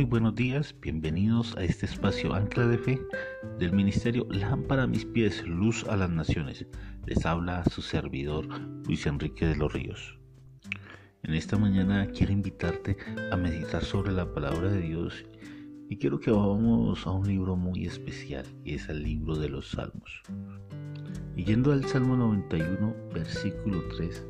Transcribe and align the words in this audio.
Muy 0.00 0.08
buenos 0.08 0.34
días, 0.34 0.74
bienvenidos 0.80 1.54
a 1.58 1.62
este 1.62 1.84
espacio 1.84 2.32
Ancla 2.32 2.66
de 2.66 2.78
Fe 2.78 2.98
del 3.58 3.74
Ministerio 3.74 4.26
Lámpara 4.30 4.84
a 4.84 4.86
mis 4.86 5.04
pies, 5.04 5.46
luz 5.46 5.84
a 5.90 5.96
las 5.98 6.08
naciones. 6.08 6.64
Les 7.04 7.26
habla 7.26 7.62
su 7.64 7.82
servidor 7.82 8.48
Luis 8.86 9.04
Enrique 9.04 9.46
de 9.46 9.56
los 9.56 9.70
Ríos. 9.70 10.18
En 11.22 11.34
esta 11.34 11.58
mañana 11.58 12.06
quiero 12.06 12.32
invitarte 12.32 12.96
a 13.30 13.36
meditar 13.36 13.84
sobre 13.84 14.12
la 14.12 14.32
palabra 14.32 14.70
de 14.70 14.80
Dios 14.80 15.22
y 15.90 15.98
quiero 15.98 16.18
que 16.18 16.30
vamos 16.30 17.06
a 17.06 17.10
un 17.10 17.28
libro 17.28 17.54
muy 17.54 17.84
especial 17.84 18.46
y 18.64 18.76
es 18.76 18.88
el 18.88 19.02
libro 19.02 19.36
de 19.36 19.50
los 19.50 19.68
Salmos. 19.68 20.22
Yendo 21.36 21.72
al 21.72 21.84
Salmo 21.84 22.16
91, 22.16 22.96
versículo 23.12 23.82
3, 23.98 24.26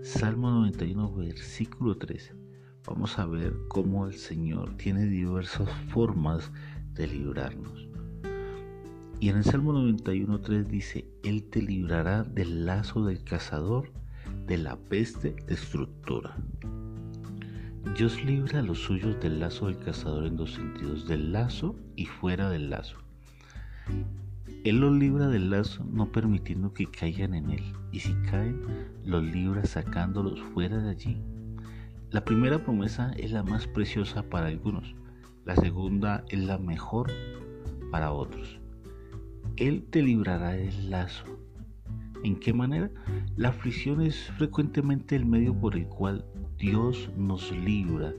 Salmo 0.00 0.50
91, 0.50 1.12
versículo 1.16 1.98
3 1.98 2.32
vamos 2.86 3.18
a 3.18 3.26
ver 3.26 3.54
cómo 3.68 4.06
el 4.06 4.14
Señor 4.14 4.76
tiene 4.76 5.06
diversas 5.06 5.68
formas 5.88 6.50
de 6.94 7.06
librarnos. 7.06 7.88
Y 9.20 9.28
en 9.28 9.36
el 9.36 9.44
Salmo 9.44 9.72
91.3 9.74 10.66
dice, 10.66 11.06
Él 11.22 11.44
te 11.44 11.60
librará 11.60 12.24
del 12.24 12.64
lazo 12.64 13.04
del 13.04 13.22
cazador, 13.22 13.90
de 14.46 14.56
la 14.56 14.76
peste 14.76 15.36
destructora. 15.46 16.36
Dios 17.96 18.24
libra 18.24 18.60
a 18.60 18.62
los 18.62 18.78
suyos 18.78 19.20
del 19.20 19.40
lazo 19.40 19.66
del 19.66 19.78
cazador 19.78 20.26
en 20.26 20.36
dos 20.36 20.54
sentidos, 20.54 21.06
del 21.06 21.32
lazo 21.32 21.76
y 21.96 22.06
fuera 22.06 22.48
del 22.48 22.70
lazo. 22.70 22.96
Él 24.64 24.80
los 24.80 24.96
libra 24.96 25.28
del 25.28 25.50
lazo 25.50 25.84
no 25.84 26.12
permitiendo 26.12 26.72
que 26.72 26.86
caigan 26.86 27.34
en 27.34 27.50
él, 27.50 27.64
y 27.92 28.00
si 28.00 28.14
caen, 28.30 28.60
los 29.04 29.22
libra 29.22 29.64
sacándolos 29.64 30.40
fuera 30.54 30.78
de 30.78 30.90
allí 30.90 31.22
la 32.10 32.24
primera 32.24 32.58
promesa 32.64 33.12
es 33.16 33.30
la 33.30 33.44
más 33.44 33.68
preciosa 33.68 34.24
para 34.24 34.48
algunos, 34.48 34.96
la 35.44 35.54
segunda 35.54 36.24
es 36.28 36.40
la 36.40 36.58
mejor 36.58 37.08
para 37.92 38.10
otros. 38.10 38.58
Él 39.56 39.84
te 39.90 40.02
librará 40.02 40.50
del 40.50 40.90
lazo. 40.90 41.24
¿En 42.24 42.34
qué 42.40 42.52
manera? 42.52 42.90
La 43.36 43.50
aflicción 43.50 44.00
es 44.00 44.24
frecuentemente 44.38 45.14
el 45.14 45.24
medio 45.24 45.54
por 45.54 45.76
el 45.76 45.86
cual 45.86 46.24
Dios 46.58 47.08
nos 47.16 47.52
libra. 47.52 48.12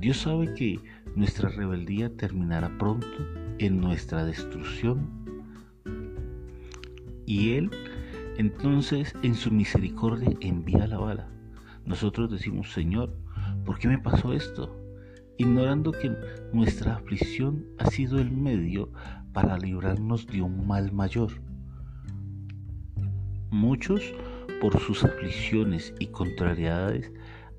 Dios 0.00 0.16
sabe 0.16 0.52
que 0.54 0.80
nuestra 1.14 1.48
rebeldía 1.48 2.14
terminará 2.16 2.76
pronto 2.76 3.06
en 3.58 3.80
nuestra 3.80 4.24
destrucción. 4.24 5.08
Y 7.24 7.52
Él 7.52 7.70
entonces 8.36 9.14
en 9.22 9.36
su 9.36 9.52
misericordia 9.52 10.36
envía 10.40 10.88
la 10.88 10.98
bala 10.98 11.28
nosotros 11.84 12.30
decimos, 12.30 12.72
Señor, 12.72 13.16
¿por 13.64 13.78
qué 13.78 13.88
me 13.88 13.98
pasó 13.98 14.32
esto? 14.32 14.76
Ignorando 15.38 15.92
que 15.92 16.14
nuestra 16.52 16.94
aflicción 16.94 17.66
ha 17.78 17.86
sido 17.86 18.18
el 18.18 18.30
medio 18.30 18.90
para 19.32 19.58
librarnos 19.58 20.26
de 20.26 20.42
un 20.42 20.66
mal 20.66 20.92
mayor. 20.92 21.32
Muchos, 23.50 24.14
por 24.60 24.78
sus 24.78 25.04
aflicciones 25.04 25.94
y 25.98 26.06
contrariedades, 26.06 27.12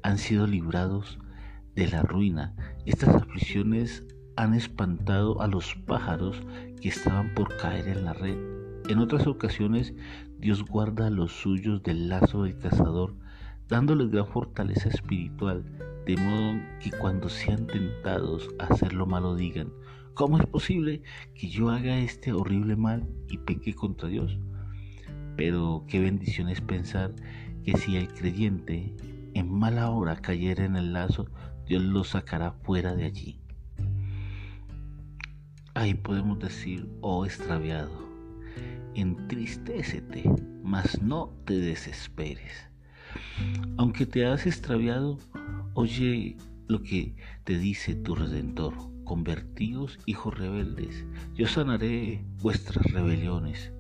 han 0.04 0.18
sido 0.18 0.48
librados 0.48 1.20
de 1.76 1.88
la 1.88 2.04
ruina. 2.04 2.56
Estas 2.86 3.16
aflicciones 3.16 4.04
han 4.36 4.54
espantado 4.54 5.42
a 5.42 5.48
los 5.48 5.76
pájaros 5.76 6.42
que 6.82 6.90
estaban 6.90 7.34
por 7.34 7.56
caer 7.58 7.88
en 7.90 8.06
la 8.06 8.14
red. 8.14 8.38
En 8.90 9.00
otras 9.00 9.28
ocasiones, 9.28 9.94
Dios 10.40 10.64
guarda 10.64 11.08
a 11.08 11.12
los 11.12 11.32
suyos 11.32 11.84
del 11.84 12.10
lazo 12.10 12.44
del 12.44 12.58
cazador 12.58 13.16
dándoles 13.70 14.10
gran 14.10 14.28
fortaleza 14.28 14.90
espiritual, 14.90 15.64
de 16.06 16.18
modo 16.18 16.60
que 16.80 16.92
cuando 16.92 17.30
sean 17.30 17.66
tentados 17.68 18.50
a 18.60 18.66
hacer 18.66 18.94
lo 18.94 19.06
malo 19.06 19.36
digan, 19.36 19.72
¿cómo 20.14 20.38
es 20.38 20.46
posible 20.46 21.02
que 21.34 21.50
yo 21.50 21.70
haga 21.70 21.98
este 22.00 22.34
horrible 22.34 22.76
mal 22.76 23.08
y 23.30 23.38
peque 23.38 23.74
contra 23.74 24.10
Dios? 24.10 24.38
Pero 25.38 25.86
qué 25.88 26.00
bendición 26.00 26.50
es 26.50 26.62
pensar 26.62 27.14
que 27.64 27.78
si 27.78 27.96
el 27.96 28.14
creyente 28.14 28.94
en 29.34 29.52
mala 29.52 29.90
hora 29.90 30.18
cayera 30.18 30.66
en 30.66 30.76
el 30.76 30.94
lazo, 30.94 31.28
Dios 31.66 31.82
lo 31.82 32.04
sacará 32.04 32.52
fuera 32.52 32.94
de 32.96 33.06
allí. 33.06 33.40
Ahí 35.74 35.96
podemos 35.96 36.38
decir, 36.38 36.88
oh 37.02 37.26
extraviado, 37.26 38.08
entristécete, 38.94 40.24
mas 40.62 41.02
no 41.02 41.34
te 41.46 41.56
desesperes. 41.56 42.73
Aunque 43.78 44.06
te 44.06 44.26
has 44.26 44.46
extraviado, 44.46 45.18
oye 45.74 46.38
lo 46.68 46.82
que 46.82 47.16
te 47.44 47.58
dice 47.58 47.96
tu 47.96 48.16
Redentor. 48.16 48.74
Convertíos, 49.04 50.00
hijos 50.06 50.38
rebeldes, 50.38 51.06
yo 51.36 51.48
sanaré 51.48 52.24
vuestras 52.42 52.86
rebeliones. 52.92 53.74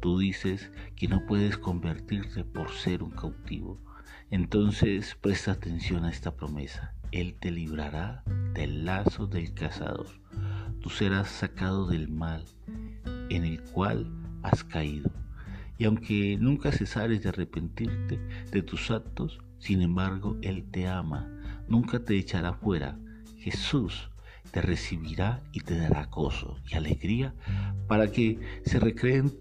Tú 0.00 0.18
dices 0.18 0.70
que 0.96 1.08
no 1.08 1.26
puedes 1.26 1.58
convertirte 1.58 2.44
por 2.44 2.70
ser 2.70 3.02
un 3.02 3.10
cautivo. 3.10 3.80
Entonces 4.30 5.16
presta 5.20 5.52
atención 5.52 6.04
a 6.04 6.10
esta 6.10 6.36
promesa. 6.36 6.94
Él 7.10 7.34
te 7.40 7.50
librará 7.50 8.22
del 8.54 8.84
lazo 8.84 9.26
del 9.26 9.52
cazador. 9.54 10.06
Tú 10.80 10.88
serás 10.88 11.28
sacado 11.28 11.88
del 11.88 12.08
mal 12.08 12.44
en 13.28 13.44
el 13.44 13.60
cual 13.62 14.10
has 14.42 14.62
caído 14.62 15.10
y 15.80 15.86
aunque 15.86 16.36
nunca 16.38 16.72
cesares 16.72 17.22
de 17.22 17.30
arrepentirte 17.30 18.20
de 18.52 18.62
tus 18.62 18.90
actos, 18.90 19.38
sin 19.58 19.80
embargo 19.80 20.36
Él 20.42 20.70
te 20.70 20.86
ama, 20.86 21.26
nunca 21.68 22.04
te 22.04 22.18
echará 22.18 22.52
fuera. 22.52 22.98
Jesús 23.38 24.10
te 24.50 24.60
recibirá 24.60 25.42
y 25.52 25.60
te 25.60 25.78
dará 25.78 26.04
gozo 26.04 26.58
y 26.70 26.74
alegría 26.74 27.34
para 27.88 28.12
que 28.12 28.38
se 28.62 28.78
recreen 28.78 29.32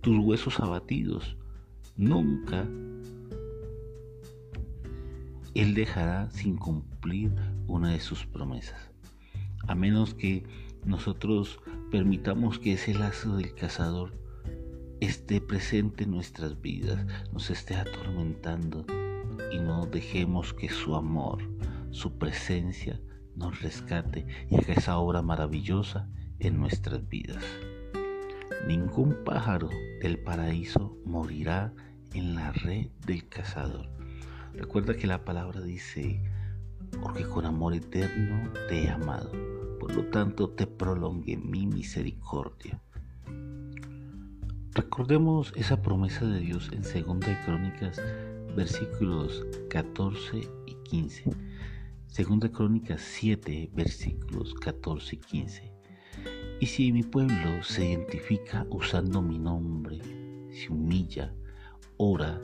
tus 0.00 0.16
huesos 0.18 0.60
abatidos. 0.60 1.36
Nunca 1.96 2.62
Él 5.54 5.74
dejará 5.74 6.30
sin 6.30 6.58
cumplir 6.58 7.32
una 7.66 7.90
de 7.90 7.98
sus 7.98 8.24
promesas, 8.24 8.92
a 9.66 9.74
menos 9.74 10.14
que 10.14 10.44
nosotros 10.84 11.58
permitamos 11.90 12.60
que 12.60 12.74
ese 12.74 12.94
lazo 12.94 13.36
del 13.36 13.52
cazador 13.56 14.27
esté 15.00 15.40
presente 15.40 16.04
en 16.04 16.10
nuestras 16.10 16.60
vidas, 16.60 17.04
nos 17.32 17.50
esté 17.50 17.76
atormentando 17.76 18.84
y 19.52 19.58
no 19.58 19.86
dejemos 19.86 20.52
que 20.52 20.68
su 20.68 20.96
amor, 20.96 21.38
su 21.90 22.18
presencia 22.18 23.00
nos 23.36 23.62
rescate 23.62 24.26
y 24.50 24.56
haga 24.56 24.74
esa 24.74 24.98
obra 24.98 25.22
maravillosa 25.22 26.08
en 26.40 26.58
nuestras 26.58 27.08
vidas. 27.08 27.44
Ningún 28.66 29.16
pájaro 29.24 29.70
del 30.02 30.18
paraíso 30.18 30.96
morirá 31.04 31.72
en 32.12 32.34
la 32.34 32.52
red 32.52 32.88
del 33.06 33.28
cazador. 33.28 33.88
Recuerda 34.54 34.96
que 34.96 35.06
la 35.06 35.24
palabra 35.24 35.60
dice, 35.60 36.20
porque 37.00 37.24
con 37.24 37.46
amor 37.46 37.74
eterno 37.74 38.50
te 38.68 38.84
he 38.84 38.90
amado, 38.90 39.30
por 39.78 39.94
lo 39.94 40.04
tanto 40.06 40.50
te 40.50 40.66
prolongue 40.66 41.36
mi 41.36 41.66
misericordia. 41.66 42.80
Recordemos 44.90 45.52
esa 45.54 45.82
promesa 45.82 46.24
de 46.24 46.40
Dios 46.40 46.70
en 46.72 46.80
2 46.80 47.20
de 47.20 47.38
Crónicas, 47.44 48.00
versículos 48.56 49.44
14 49.68 50.48
y 50.64 50.74
15. 50.84 51.24
2 52.16 52.40
de 52.40 52.50
Crónicas 52.50 53.02
7, 53.02 53.70
versículos 53.74 54.54
14 54.54 55.16
y 55.16 55.18
15. 55.18 55.72
Y 56.60 56.66
si 56.66 56.90
mi 56.90 57.02
pueblo 57.02 57.62
se 57.62 57.86
identifica 57.86 58.66
usando 58.70 59.20
mi 59.20 59.38
nombre, 59.38 60.00
se 60.50 60.72
humilla, 60.72 61.34
ora, 61.98 62.40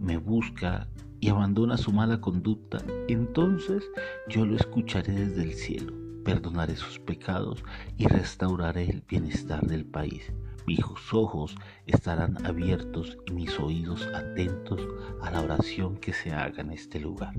me 0.00 0.16
busca 0.16 0.88
y 1.20 1.28
abandona 1.28 1.76
su 1.76 1.92
mala 1.92 2.20
conducta, 2.20 2.78
entonces 3.06 3.84
yo 4.28 4.44
lo 4.44 4.56
escucharé 4.56 5.12
desde 5.12 5.44
el 5.44 5.54
cielo, 5.54 5.94
perdonaré 6.24 6.74
sus 6.74 6.98
pecados 6.98 7.62
y 7.96 8.08
restauraré 8.08 8.90
el 8.90 9.04
bienestar 9.08 9.64
del 9.64 9.86
país. 9.86 10.32
Mis 10.66 10.80
ojos 11.12 11.54
estarán 11.86 12.46
abiertos 12.46 13.18
y 13.26 13.32
mis 13.32 13.60
oídos 13.60 14.06
atentos 14.14 14.80
a 15.20 15.30
la 15.30 15.42
oración 15.42 15.98
que 15.98 16.14
se 16.14 16.32
haga 16.32 16.62
en 16.62 16.70
este 16.70 16.98
lugar. 16.98 17.34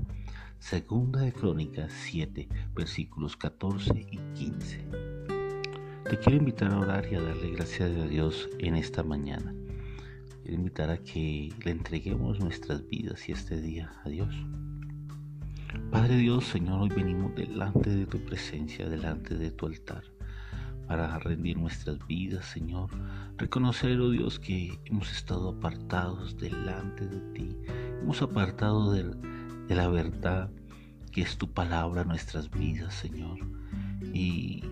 Segunda 0.60 1.22
de 1.22 1.32
Crónicas 1.32 1.92
7, 1.92 2.48
versículos 2.72 3.36
14 3.36 4.06
y 4.12 4.18
15. 4.34 4.84
Te 6.08 6.18
quiero 6.20 6.38
invitar 6.38 6.70
a 6.72 6.78
orar 6.78 7.08
y 7.10 7.16
a 7.16 7.20
darle 7.20 7.50
gracias 7.50 7.90
a 7.90 8.06
Dios 8.06 8.48
en 8.60 8.76
esta 8.76 9.02
mañana. 9.02 9.52
Quiero 10.42 10.58
invitar 10.58 10.90
a 10.90 10.98
que 10.98 11.52
le 11.64 11.70
entreguemos 11.72 12.38
nuestras 12.38 12.88
vidas 12.88 13.28
y 13.28 13.32
este 13.32 13.60
día 13.60 13.92
a 14.04 14.08
Dios. 14.08 14.36
Padre 15.90 16.16
Dios, 16.16 16.44
Señor, 16.44 16.80
hoy 16.80 16.90
venimos 16.90 17.34
delante 17.34 17.90
de 17.90 18.06
tu 18.06 18.20
presencia, 18.20 18.88
delante 18.88 19.34
de 19.34 19.50
tu 19.50 19.66
altar 19.66 20.15
para 20.86 21.18
rendir 21.18 21.58
nuestras 21.58 22.04
vidas, 22.06 22.44
Señor. 22.46 22.90
Reconocer, 23.36 24.00
oh 24.00 24.10
Dios, 24.10 24.38
que 24.38 24.78
hemos 24.84 25.10
estado 25.12 25.50
apartados 25.50 26.36
delante 26.38 27.06
de 27.06 27.20
ti. 27.32 27.56
Hemos 28.00 28.22
apartado 28.22 28.92
de, 28.92 29.04
de 29.68 29.74
la 29.74 29.88
verdad 29.88 30.50
que 31.12 31.22
es 31.22 31.36
tu 31.38 31.50
palabra 31.50 32.04
nuestras 32.04 32.50
vidas, 32.50 32.94
Señor. 32.94 33.38
Y 34.12 34.62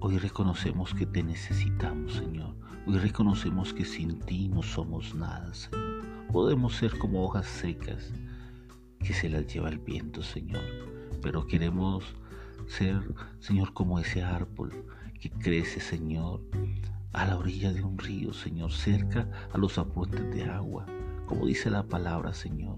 hoy 0.00 0.18
reconocemos 0.18 0.94
que 0.94 1.06
te 1.06 1.22
necesitamos, 1.22 2.14
Señor. 2.14 2.54
Hoy 2.86 2.98
reconocemos 2.98 3.72
que 3.74 3.84
sin 3.84 4.20
ti 4.20 4.48
no 4.48 4.62
somos 4.62 5.14
nada, 5.14 5.52
Señor. 5.52 6.06
Podemos 6.32 6.74
ser 6.76 6.96
como 6.98 7.24
hojas 7.24 7.46
secas 7.46 8.12
que 9.00 9.12
se 9.12 9.28
las 9.28 9.46
lleva 9.52 9.68
el 9.68 9.78
viento, 9.78 10.22
Señor. 10.22 10.62
Pero 11.22 11.46
queremos 11.46 12.04
ser, 12.66 13.00
Señor, 13.40 13.72
como 13.72 13.98
ese 13.98 14.22
árbol 14.22 14.72
que 15.20 15.30
crece, 15.30 15.80
Señor, 15.80 16.40
a 17.12 17.26
la 17.26 17.36
orilla 17.38 17.72
de 17.72 17.82
un 17.82 17.98
río, 17.98 18.32
Señor, 18.32 18.72
cerca 18.72 19.28
a 19.52 19.58
los 19.58 19.78
afluentes 19.78 20.34
de 20.34 20.44
agua. 20.44 20.86
Como 21.26 21.46
dice 21.46 21.70
la 21.70 21.82
palabra, 21.82 22.34
Señor, 22.34 22.76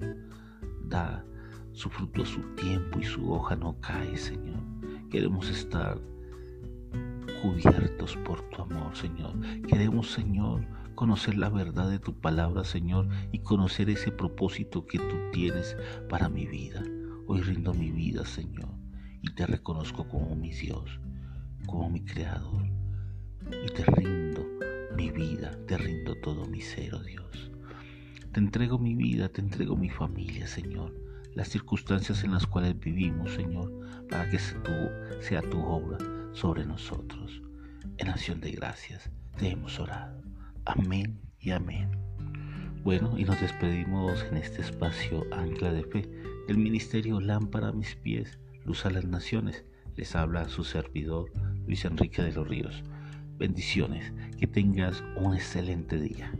da 0.84 1.24
su 1.72 1.90
fruto 1.90 2.22
a 2.22 2.26
su 2.26 2.40
tiempo 2.54 2.98
y 2.98 3.04
su 3.04 3.32
hoja 3.32 3.56
no 3.56 3.78
cae, 3.80 4.16
Señor. 4.16 4.60
Queremos 5.10 5.48
estar 5.48 6.00
cubiertos 7.42 8.16
por 8.24 8.42
tu 8.50 8.62
amor, 8.62 8.96
Señor. 8.96 9.34
Queremos, 9.66 10.10
Señor, 10.10 10.66
conocer 10.94 11.36
la 11.36 11.48
verdad 11.48 11.88
de 11.88 11.98
tu 11.98 12.14
palabra, 12.14 12.64
Señor, 12.64 13.08
y 13.32 13.38
conocer 13.38 13.90
ese 13.90 14.10
propósito 14.10 14.86
que 14.86 14.98
tú 14.98 15.16
tienes 15.32 15.76
para 16.08 16.28
mi 16.28 16.46
vida. 16.46 16.82
Hoy 17.26 17.40
rindo 17.42 17.72
mi 17.74 17.90
vida, 17.90 18.24
Señor, 18.24 18.70
y 19.22 19.30
te 19.34 19.46
reconozco 19.46 20.08
como 20.08 20.34
mi 20.34 20.50
Dios, 20.50 21.00
como 21.66 21.90
mi 21.90 22.04
Creador. 22.04 22.64
Y 23.64 23.72
te 23.72 23.84
rindo 23.84 24.44
mi 24.96 25.10
vida, 25.10 25.52
te 25.66 25.78
rindo 25.78 26.14
todo 26.16 26.46
mi 26.46 26.60
ser, 26.60 26.94
oh 26.94 27.02
Dios. 27.02 27.50
Te 28.32 28.40
entrego 28.40 28.78
mi 28.78 28.94
vida, 28.94 29.28
te 29.28 29.40
entrego 29.40 29.76
mi 29.76 29.88
familia, 29.88 30.46
Señor 30.46 30.92
las 31.38 31.50
circunstancias 31.50 32.24
en 32.24 32.32
las 32.32 32.48
cuales 32.48 32.76
vivimos, 32.80 33.32
Señor, 33.32 33.72
para 34.10 34.28
que 34.28 34.40
sea 34.40 35.40
tu 35.42 35.60
obra 35.62 35.96
sobre 36.32 36.66
nosotros. 36.66 37.40
En 37.98 38.08
acción 38.08 38.40
de 38.40 38.50
gracias 38.50 39.08
te 39.36 39.50
hemos 39.50 39.78
orado. 39.78 40.20
Amén 40.64 41.20
y 41.38 41.52
amén. 41.52 41.90
Bueno, 42.82 43.16
y 43.16 43.22
nos 43.22 43.40
despedimos 43.40 44.20
en 44.24 44.38
este 44.38 44.62
espacio 44.62 45.24
Ancla 45.30 45.72
de 45.72 45.84
Fe 45.84 46.10
del 46.48 46.58
Ministerio 46.58 47.20
Lámpara 47.20 47.68
a 47.68 47.72
mis 47.72 47.94
pies, 47.94 48.40
Luz 48.68 48.84
a 48.84 48.90
las 48.90 49.06
Naciones. 49.06 49.64
Les 49.96 50.14
habla 50.14 50.46
su 50.50 50.62
servidor 50.62 51.32
Luis 51.66 51.86
Enrique 51.86 52.20
de 52.20 52.32
los 52.32 52.46
Ríos. 52.46 52.84
Bendiciones, 53.38 54.12
que 54.38 54.46
tengas 54.46 55.02
un 55.16 55.34
excelente 55.34 55.98
día. 55.98 56.30